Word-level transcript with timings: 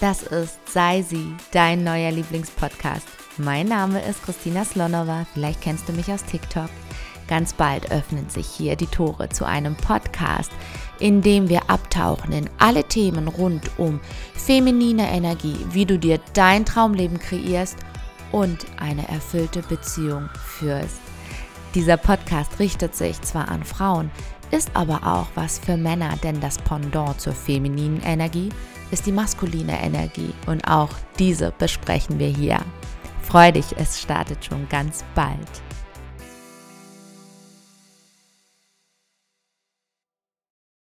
Das 0.00 0.22
ist 0.22 0.58
Sei 0.66 1.02
sie, 1.02 1.34
dein 1.52 1.84
neuer 1.84 2.10
Lieblingspodcast. 2.10 3.06
Mein 3.36 3.66
Name 3.66 4.00
ist 4.00 4.22
Christina 4.22 4.64
Slonova, 4.64 5.26
vielleicht 5.34 5.60
kennst 5.60 5.86
du 5.90 5.92
mich 5.92 6.10
aus 6.10 6.24
TikTok. 6.24 6.70
Ganz 7.28 7.52
bald 7.52 7.92
öffnen 7.92 8.26
sich 8.30 8.46
hier 8.46 8.76
die 8.76 8.86
Tore 8.86 9.28
zu 9.28 9.44
einem 9.44 9.76
Podcast, 9.76 10.50
in 11.00 11.20
dem 11.20 11.50
wir 11.50 11.68
abtauchen 11.68 12.32
in 12.32 12.48
alle 12.56 12.84
Themen 12.84 13.28
rund 13.28 13.70
um 13.76 14.00
feminine 14.32 15.10
Energie, 15.10 15.58
wie 15.72 15.84
du 15.84 15.98
dir 15.98 16.18
dein 16.32 16.64
Traumleben 16.64 17.18
kreierst 17.18 17.76
und 18.32 18.64
eine 18.78 19.06
erfüllte 19.06 19.60
Beziehung 19.60 20.30
führst. 20.46 21.00
Dieser 21.74 21.98
Podcast 21.98 22.58
richtet 22.58 22.96
sich 22.96 23.20
zwar 23.20 23.50
an 23.50 23.64
Frauen, 23.64 24.10
ist 24.50 24.70
aber 24.72 25.06
auch 25.06 25.26
was 25.34 25.58
für 25.58 25.76
Männer, 25.76 26.14
denn 26.22 26.40
das 26.40 26.56
Pendant 26.56 27.20
zur 27.20 27.34
femininen 27.34 28.00
Energie 28.00 28.48
ist 28.90 29.06
die 29.06 29.12
maskuline 29.12 29.80
Energie 29.82 30.32
und 30.46 30.66
auch 30.66 30.90
diese 31.18 31.52
besprechen 31.58 32.18
wir 32.18 32.28
hier. 32.28 32.60
Freu 33.22 33.52
dich, 33.52 33.76
es 33.76 34.00
startet 34.00 34.44
schon 34.44 34.68
ganz 34.68 35.04
bald. 35.14 35.38